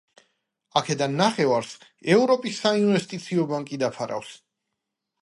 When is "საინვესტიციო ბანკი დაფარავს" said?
2.65-4.37